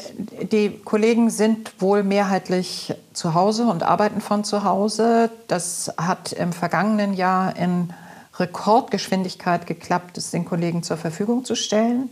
[0.52, 5.30] Die Kollegen sind wohl mehrheitlich zu Hause und arbeiten von zu Hause.
[5.48, 7.92] Das hat im vergangenen Jahr in
[8.38, 12.12] Rekordgeschwindigkeit geklappt, es den Kollegen zur Verfügung zu stellen.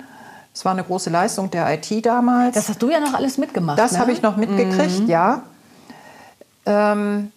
[0.54, 2.56] Es war eine große Leistung der IT damals.
[2.56, 3.78] Das hast du ja noch alles mitgemacht.
[3.78, 4.00] Das ne?
[4.00, 5.08] habe ich noch mitgekriegt, mhm.
[5.08, 5.44] ja.
[6.66, 7.32] Ähm,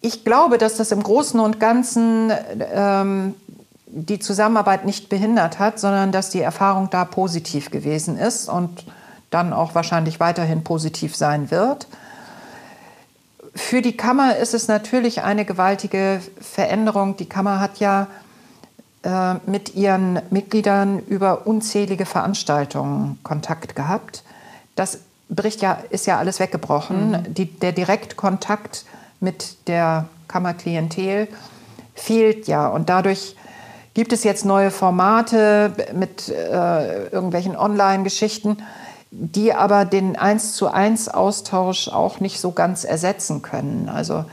[0.00, 2.32] ich glaube, dass das im Großen und Ganzen
[2.72, 3.34] ähm,
[3.96, 8.84] die Zusammenarbeit nicht behindert hat, sondern dass die Erfahrung da positiv gewesen ist und
[9.30, 11.86] dann auch wahrscheinlich weiterhin positiv sein wird.
[13.54, 17.16] Für die Kammer ist es natürlich eine gewaltige Veränderung.
[17.16, 18.08] Die Kammer hat ja
[19.02, 24.24] äh, mit ihren Mitgliedern über unzählige Veranstaltungen Kontakt gehabt.
[24.74, 24.98] Das
[25.30, 27.12] bricht ja, ist ja alles weggebrochen.
[27.12, 27.34] Mhm.
[27.34, 28.84] Die, der Direktkontakt
[29.20, 31.28] mit der Kammerklientel
[31.94, 33.36] fehlt ja und dadurch
[33.96, 38.58] gibt es jetzt neue Formate mit äh, irgendwelchen Online-Geschichten,
[39.10, 43.88] die aber den 1 zu 1 Austausch auch nicht so ganz ersetzen können.
[43.88, 44.26] Also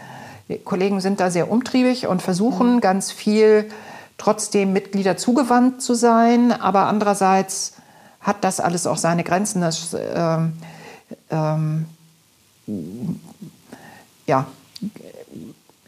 [0.49, 2.81] die Kollegen sind da sehr umtriebig und versuchen mhm.
[2.81, 3.69] ganz viel
[4.17, 7.75] trotzdem Mitglieder zugewandt zu sein, aber andererseits
[8.19, 9.61] hat das alles auch seine Grenzen.
[9.61, 10.57] Das, ähm,
[11.29, 11.85] ähm,
[14.27, 14.45] ja,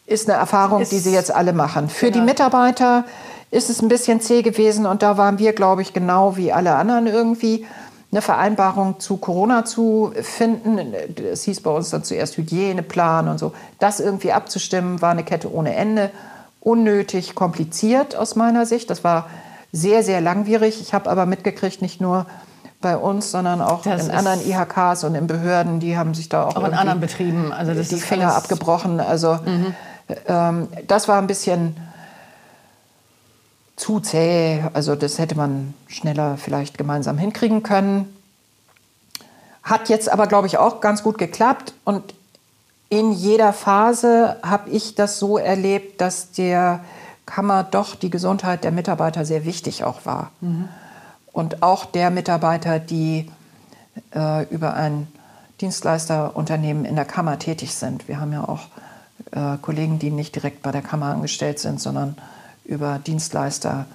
[0.05, 1.89] ist eine Erfahrung, ist, die sie jetzt alle machen.
[1.89, 2.19] Für genau.
[2.19, 3.03] die Mitarbeiter
[3.51, 6.75] ist es ein bisschen zäh gewesen und da waren wir, glaube ich, genau wie alle
[6.75, 7.65] anderen irgendwie
[8.11, 10.93] eine Vereinbarung zu Corona zu finden.
[11.31, 13.53] Es hieß bei uns dann zuerst Hygieneplan und so.
[13.79, 16.11] Das irgendwie abzustimmen, war eine Kette ohne Ende.
[16.61, 18.89] Unnötig kompliziert aus meiner Sicht.
[18.89, 19.29] Das war
[19.71, 20.79] sehr, sehr langwierig.
[20.81, 22.25] Ich habe aber mitgekriegt, nicht nur
[22.81, 26.45] bei uns, sondern auch das in anderen IHKs und in Behörden, die haben sich da
[26.45, 28.99] auch, auch in anderen Betrieben also die Finger abgebrochen.
[28.99, 29.75] Also mhm.
[30.27, 31.75] ähm, das war ein bisschen
[33.75, 34.63] zu zäh.
[34.73, 38.15] Also das hätte man schneller vielleicht gemeinsam hinkriegen können.
[39.63, 41.73] Hat jetzt aber, glaube ich, auch ganz gut geklappt.
[41.83, 42.13] Und
[42.89, 46.83] in jeder Phase habe ich das so erlebt, dass der
[47.25, 50.31] Kammer doch die Gesundheit der Mitarbeiter sehr wichtig auch war.
[50.41, 50.69] Mhm.
[51.33, 53.29] und auch der Mitarbeiter, die
[54.15, 55.07] äh, über ein
[55.59, 58.07] Dienstleisterunternehmen in der Kammer tätig sind.
[58.07, 58.67] Wir haben ja auch
[59.31, 62.15] äh, Kollegen, die nicht direkt bei der Kammer angestellt sind, sondern
[62.65, 63.85] über Dienstleister,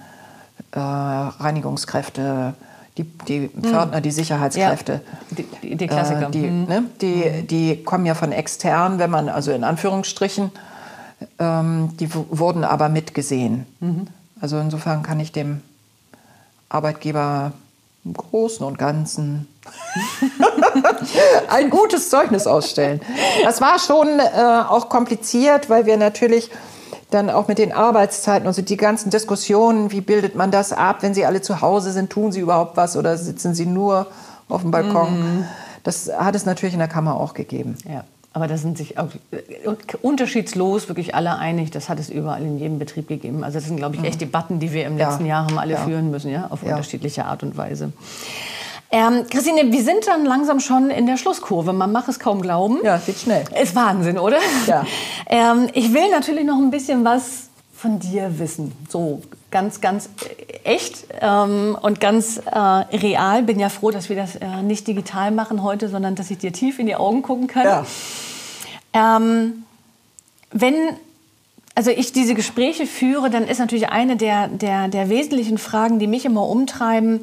[0.71, 2.53] äh, Reinigungskräfte,
[2.97, 4.03] die, die Pförtner, hm.
[4.03, 4.93] die Sicherheitskräfte.
[4.93, 6.27] Ja, die, die, Klassiker.
[6.27, 6.65] Äh, die, hm.
[6.65, 7.47] ne, die, hm.
[7.47, 10.51] die kommen ja von extern, wenn man, also in Anführungsstrichen,
[11.39, 13.65] ähm, die wurden aber mitgesehen.
[13.79, 14.07] Mhm.
[14.39, 15.61] Also insofern kann ich dem
[16.69, 17.53] Arbeitgeber
[18.03, 19.47] im Großen und Ganzen
[21.49, 23.01] ein gutes Zeugnis ausstellen.
[23.43, 26.49] Das war schon äh, auch kompliziert, weil wir natürlich
[27.11, 30.97] dann auch mit den Arbeitszeiten und so die ganzen Diskussionen, wie bildet man das ab,
[31.01, 34.07] wenn sie alle zu Hause sind, tun sie überhaupt was oder sitzen sie nur
[34.49, 35.19] auf dem Balkon?
[35.19, 35.45] Mhm.
[35.83, 37.75] Das hat es natürlich in der Kammer auch gegeben.
[37.87, 38.03] Ja.
[38.33, 39.69] Aber da sind sich auch äh,
[40.01, 41.69] unterschiedslos wirklich alle einig.
[41.71, 43.43] Das hat es überall in jedem Betrieb gegeben.
[43.43, 44.25] Also das sind, glaube ich, echt mhm.
[44.25, 45.35] Debatten, die wir im letzten ja.
[45.35, 45.79] Jahr haben alle ja.
[45.79, 47.91] führen müssen, ja, auf unterschiedliche Art und Weise.
[48.93, 51.71] Ähm, Christine, wir sind dann langsam schon in der Schlusskurve.
[51.71, 52.79] Man macht es kaum glauben.
[52.83, 53.45] Ja, geht schnell.
[53.61, 54.39] Ist Wahnsinn, oder?
[54.67, 54.85] Ja.
[55.27, 58.73] ähm, ich will natürlich noch ein bisschen was von dir wissen.
[58.89, 60.09] So ganz, ganz
[60.65, 63.43] echt ähm, und ganz äh, real.
[63.43, 66.51] Bin ja froh, dass wir das äh, nicht digital machen heute, sondern dass ich dir
[66.51, 67.63] tief in die Augen gucken kann.
[67.63, 67.85] Ja.
[68.93, 69.63] Ähm,
[70.51, 70.75] wenn
[71.75, 76.07] also ich diese Gespräche führe, dann ist natürlich eine der, der, der wesentlichen Fragen, die
[76.07, 77.21] mich immer umtreiben,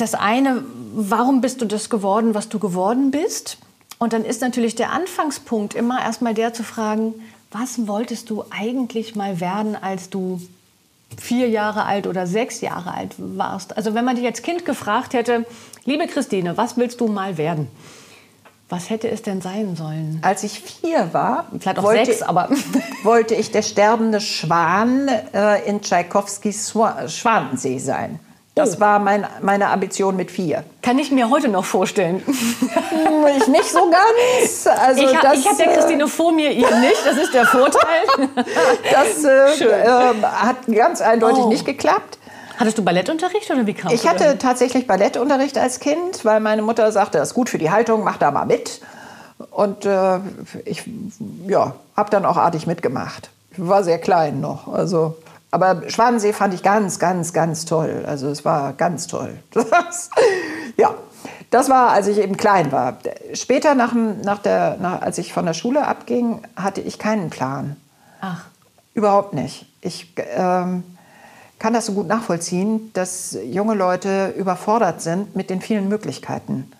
[0.00, 3.58] das eine, warum bist du das geworden, was du geworden bist?
[3.98, 7.14] Und dann ist natürlich der Anfangspunkt immer erstmal der zu fragen,
[7.50, 10.40] was wolltest du eigentlich mal werden, als du
[11.20, 13.76] vier Jahre alt oder sechs Jahre alt warst?
[13.76, 15.46] Also wenn man dich als Kind gefragt hätte,
[15.84, 17.68] liebe Christine, was willst du mal werden?
[18.68, 20.18] Was hätte es denn sein sollen?
[20.20, 22.50] Als ich vier war, vielleicht auch wollte, sechs, aber
[23.02, 26.70] wollte ich der sterbende Schwan äh, in Tschaikowskis
[27.06, 28.20] Schwanensee sein.
[28.58, 28.80] Das oh.
[28.80, 30.64] war mein, meine Ambition mit vier.
[30.82, 32.22] Kann ich mir heute noch vorstellen.
[33.38, 34.66] ich nicht so ganz.
[34.66, 37.06] Also ich habe hab der Christine vor mir, ihr nicht.
[37.06, 38.04] Das ist der Vorteil.
[38.92, 41.48] das äh, äh, hat ganz eindeutig oh.
[41.48, 42.18] nicht geklappt.
[42.58, 44.38] Hattest du Ballettunterricht oder wie kam Ich hatte denn?
[44.40, 48.16] tatsächlich Ballettunterricht als Kind, weil meine Mutter sagte, das ist gut für die Haltung, mach
[48.16, 48.80] da mal mit.
[49.50, 50.18] Und äh,
[50.64, 50.82] ich
[51.46, 53.30] ja, habe dann auch artig mitgemacht.
[53.52, 54.66] Ich war sehr klein noch.
[54.66, 55.16] Also
[55.50, 58.04] aber Schwanensee fand ich ganz, ganz, ganz toll.
[58.06, 59.38] Also es war ganz toll.
[59.54, 60.10] Das,
[60.76, 60.94] ja,
[61.50, 62.98] das war, als ich eben klein war.
[63.32, 67.76] Später, nach, nach der, nach, als ich von der Schule abging, hatte ich keinen Plan.
[68.20, 68.44] Ach.
[68.94, 69.66] Überhaupt nicht.
[69.80, 70.84] Ich ähm,
[71.58, 76.70] kann das so gut nachvollziehen, dass junge Leute überfordert sind mit den vielen Möglichkeiten.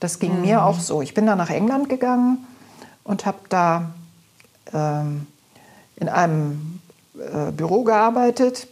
[0.00, 0.42] Das ging mhm.
[0.42, 1.02] mir auch so.
[1.02, 2.46] Ich bin dann nach England gegangen
[3.04, 3.90] und habe da
[4.72, 5.26] ähm,
[5.96, 6.80] in einem
[7.20, 8.66] äh, Büro gearbeitet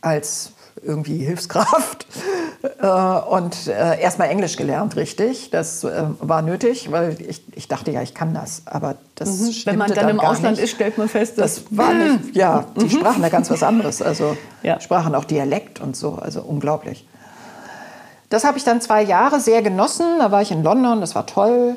[0.00, 2.06] als irgendwie Hilfskraft
[2.80, 5.50] äh, und äh, erstmal Englisch gelernt, richtig.
[5.50, 8.62] Das äh, war nötig, weil ich, ich dachte ja, ich kann das.
[8.66, 9.54] Aber das mhm.
[9.64, 10.64] Wenn man dann, dann im Ausland nicht.
[10.64, 12.16] ist, stellt man fest, das war nicht.
[12.36, 12.90] Ja, die mhm.
[12.90, 14.02] sprachen da ganz was anderes.
[14.02, 14.80] Also ja.
[14.80, 16.14] sprachen auch Dialekt und so.
[16.14, 17.06] Also unglaublich.
[18.28, 20.18] Das habe ich dann zwei Jahre sehr genossen.
[20.18, 21.76] Da war ich in London, das war toll.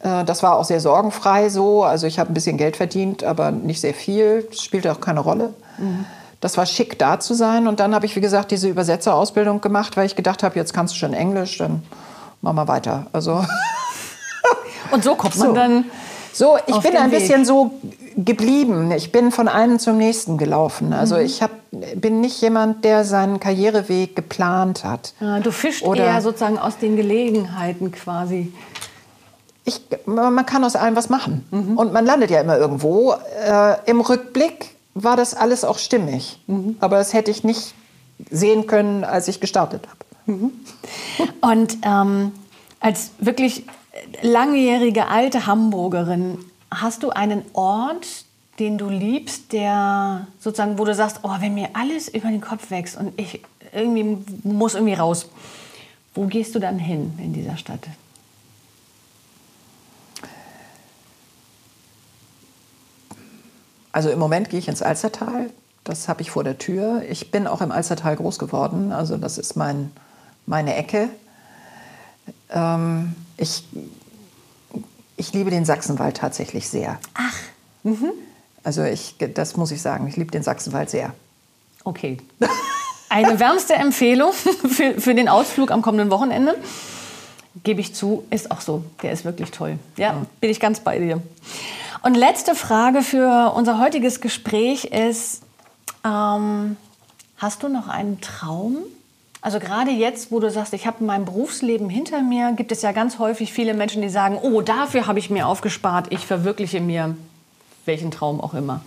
[0.00, 1.84] Äh, das war auch sehr sorgenfrei so.
[1.84, 4.46] Also ich habe ein bisschen Geld verdient, aber nicht sehr viel.
[4.50, 5.54] Das spielte auch keine Rolle.
[5.78, 6.04] Mhm.
[6.40, 7.66] Das war schick, da zu sein.
[7.66, 10.94] Und dann habe ich, wie gesagt, diese Übersetzerausbildung gemacht, weil ich gedacht habe, jetzt kannst
[10.94, 11.82] du schon Englisch, dann
[12.40, 13.06] machen wir weiter.
[13.12, 13.44] Also
[14.90, 15.54] Und so kommt man so.
[15.54, 15.84] dann.
[16.32, 17.20] So, ich bin ein Weg.
[17.20, 17.72] bisschen so
[18.16, 18.92] geblieben.
[18.92, 20.92] Ich bin von einem zum nächsten gelaufen.
[20.92, 21.22] Also mhm.
[21.22, 25.14] ich hab, bin nicht jemand, der seinen Karriereweg geplant hat.
[25.20, 28.52] Ja, du fischst Oder eher sozusagen aus den Gelegenheiten quasi
[29.68, 31.46] ich, man kann aus allem was machen.
[31.50, 31.78] Mhm.
[31.78, 33.14] Und man landet ja immer irgendwo.
[33.44, 36.40] Äh, Im Rückblick war das alles auch stimmig.
[36.46, 36.76] Mhm.
[36.80, 37.74] Aber das hätte ich nicht
[38.30, 40.32] sehen können, als ich gestartet habe.
[40.32, 40.52] Mhm.
[41.40, 42.32] Und ähm,
[42.80, 43.64] als wirklich
[44.22, 46.38] langjährige alte Hamburgerin,
[46.70, 48.06] hast du einen Ort,
[48.58, 52.70] den du liebst, der sozusagen, wo du sagst, oh, wenn mir alles über den Kopf
[52.70, 53.40] wächst und ich
[53.72, 55.28] irgendwie muss irgendwie raus.
[56.14, 57.80] Wo gehst du dann hin in dieser Stadt?
[63.98, 65.50] Also im Moment gehe ich ins Alstertal.
[65.82, 67.02] Das habe ich vor der Tür.
[67.10, 68.92] Ich bin auch im Alstertal groß geworden.
[68.92, 69.90] Also das ist mein,
[70.46, 71.08] meine Ecke.
[72.48, 73.64] Ähm, ich,
[75.16, 77.00] ich liebe den Sachsenwald tatsächlich sehr.
[77.14, 77.34] Ach.
[77.82, 78.12] Mhm.
[78.62, 80.06] Also ich, das muss ich sagen.
[80.06, 81.12] Ich liebe den Sachsenwald sehr.
[81.82, 82.18] Okay.
[83.08, 84.32] Eine wärmste Empfehlung
[84.70, 86.54] für, für den Ausflug am kommenden Wochenende.
[87.64, 88.84] Gebe ich zu, ist auch so.
[89.02, 89.76] Der ist wirklich toll.
[89.96, 91.20] Ja, bin ich ganz bei dir.
[92.02, 95.42] Und letzte Frage für unser heutiges Gespräch ist,
[96.04, 96.76] ähm,
[97.38, 98.78] Hast du noch einen Traum?
[99.40, 102.90] Also gerade jetzt, wo du sagst, ich habe mein Berufsleben hinter mir, gibt es ja
[102.90, 107.16] ganz häufig viele Menschen, die sagen, oh, dafür habe ich mir aufgespart, ich verwirkliche mir
[107.84, 108.80] welchen Traum auch immer.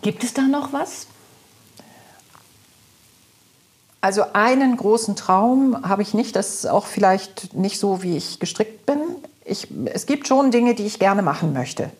[0.00, 1.06] Gibt es da noch was?
[4.00, 6.34] Also einen großen Traum habe ich nicht.
[6.36, 8.98] Das ist auch vielleicht nicht so, wie ich gestrickt bin.
[9.44, 11.90] Ich, es gibt schon Dinge, die ich gerne machen möchte.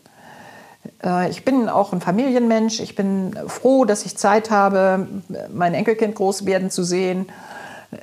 [1.04, 2.80] Äh, ich bin auch ein Familienmensch.
[2.80, 5.06] Ich bin froh, dass ich Zeit habe,
[5.52, 7.26] mein Enkelkind groß werden zu sehen.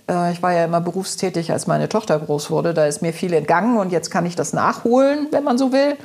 [0.09, 2.73] Äh, ich war ja immer berufstätig, als meine Tochter groß wurde.
[2.73, 5.97] Da ist mir viel entgangen und jetzt kann ich das nachholen, wenn man so will.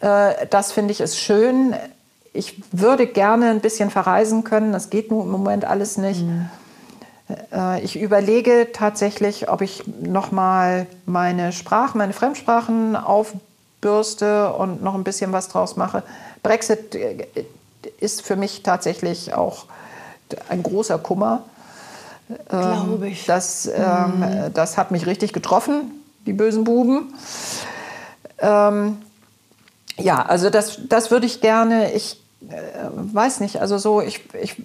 [0.00, 1.74] Äh, das finde ich ist schön.
[2.32, 4.72] Ich würde gerne ein bisschen verreisen können.
[4.72, 6.22] Das geht nur im Moment alles nicht.
[6.22, 6.48] Mhm.
[7.82, 12.96] Ich überlege tatsächlich, ob ich noch mal meine Sprachen, meine Fremdsprachen
[13.80, 16.02] aufbürste und noch ein bisschen was draus mache.
[16.42, 17.26] Brexit äh,
[17.98, 19.64] ist für mich tatsächlich auch
[20.48, 21.42] ein großer Kummer.
[22.48, 23.26] Glaube ich.
[23.26, 24.54] Das, ähm, mhm.
[24.54, 25.90] das hat mich richtig getroffen,
[26.26, 27.12] die bösen Buben.
[28.38, 28.98] Ähm,
[29.96, 31.92] ja, also das, das würde ich gerne.
[31.92, 32.54] Ich äh,
[32.92, 34.56] weiß nicht, also so, ich, ich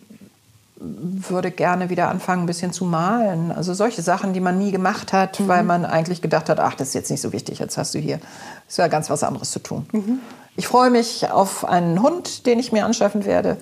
[1.29, 3.51] würde gerne wieder anfangen, ein bisschen zu malen.
[3.51, 5.47] Also solche Sachen, die man nie gemacht hat, mhm.
[5.47, 7.99] weil man eigentlich gedacht hat, ach, das ist jetzt nicht so wichtig, jetzt hast du
[7.99, 8.19] hier
[8.67, 9.85] ist ja ganz was anderes zu tun.
[9.91, 10.19] Mhm.
[10.55, 13.57] Ich freue mich auf einen Hund, den ich mir anschaffen werde.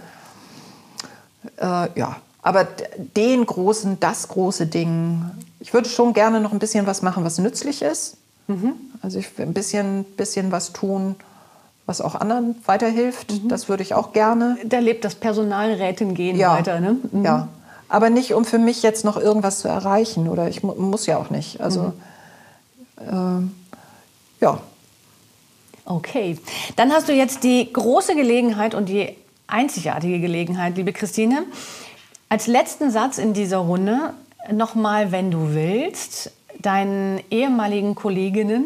[1.58, 2.68] Äh, ja, aber
[3.16, 5.24] den großen, das große Ding,
[5.60, 8.18] ich würde schon gerne noch ein bisschen was machen, was nützlich ist.
[8.48, 8.74] Mhm.
[9.02, 11.16] Also ich ein bisschen, bisschen was tun,
[11.86, 13.32] was auch anderen weiterhilft.
[13.32, 13.50] Mhm.
[13.50, 14.58] Das würde ich auch gerne.
[14.66, 16.54] Da lebt das Personalrätin-Gehen ja.
[16.54, 16.98] weiter, ne?
[17.12, 17.26] Mhm.
[17.26, 17.48] Ja.
[17.90, 20.30] Aber nicht, um für mich jetzt noch irgendwas zu erreichen.
[20.30, 21.62] Oder ich mu muss ja auch nicht.
[21.62, 21.94] Also,
[23.02, 23.50] mhm.
[24.40, 24.60] äh, ja.
[25.86, 26.38] Okay.
[26.76, 29.16] Dann hast du jetzt die große Gelegenheit und die
[29.48, 31.44] einzigartige Gelegenheit, liebe Christine,
[32.30, 34.14] als letzten Satz in dieser Runde
[34.52, 38.66] nochmal, wenn du willst, deinen ehemaligen Kolleginnen,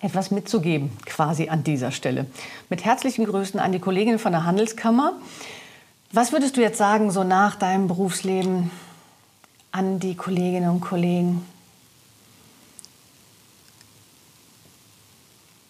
[0.00, 2.26] etwas mitzugeben, quasi an dieser Stelle.
[2.68, 5.12] Mit herzlichen Grüßen an die Kollegin von der Handelskammer.
[6.12, 8.70] Was würdest du jetzt sagen, so nach deinem Berufsleben,
[9.72, 11.44] an die Kolleginnen und Kollegen?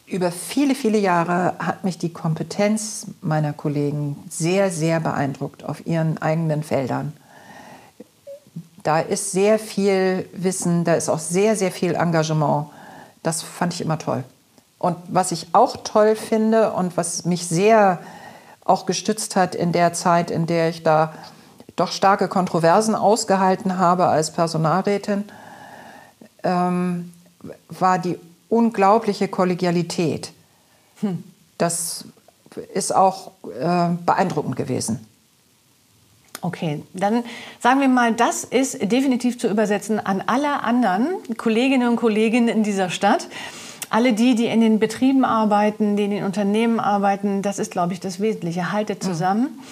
[0.06, 6.18] Über viele, viele Jahre hat mich die Kompetenz meiner Kollegen sehr, sehr beeindruckt auf ihren
[6.18, 7.12] eigenen Feldern.
[8.84, 12.68] Da ist sehr viel Wissen, da ist auch sehr, sehr viel Engagement.
[13.26, 14.22] Das fand ich immer toll.
[14.78, 17.98] Und was ich auch toll finde und was mich sehr
[18.64, 21.12] auch gestützt hat in der Zeit, in der ich da
[21.74, 25.24] doch starke Kontroversen ausgehalten habe als Personalrätin,
[26.44, 27.12] ähm,
[27.68, 28.16] war die
[28.48, 30.30] unglaubliche Kollegialität.
[31.00, 31.24] Hm.
[31.58, 32.04] Das
[32.74, 35.04] ist auch äh, beeindruckend gewesen.
[36.42, 37.24] Okay, dann
[37.60, 42.62] sagen wir mal, das ist definitiv zu übersetzen an alle anderen Kolleginnen und Kollegen in
[42.62, 43.28] dieser Stadt.
[43.88, 47.92] Alle die, die in den Betrieben arbeiten, die in den Unternehmen arbeiten, das ist, glaube
[47.92, 48.72] ich, das Wesentliche.
[48.72, 49.62] Haltet zusammen, mhm.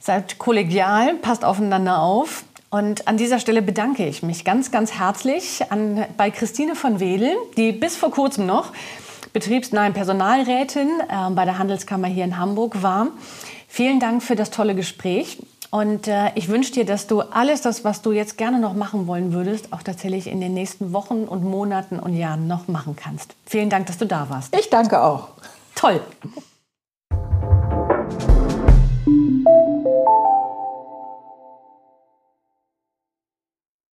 [0.00, 2.44] seid kollegial, passt aufeinander auf.
[2.70, 7.34] Und an dieser Stelle bedanke ich mich ganz, ganz herzlich an, bei Christine von Wedel,
[7.56, 8.72] die bis vor kurzem noch
[9.32, 13.08] betriebsnahe Personalrätin äh, bei der Handelskammer hier in Hamburg war.
[13.68, 15.38] Vielen Dank für das tolle Gespräch.
[15.70, 19.06] Und äh, ich wünsche dir, dass du alles das, was du jetzt gerne noch machen
[19.06, 23.34] wollen würdest, auch tatsächlich in den nächsten Wochen und Monaten und Jahren noch machen kannst.
[23.46, 24.54] Vielen Dank, dass du da warst.
[24.56, 25.28] Ich danke auch.
[25.76, 26.00] Toll.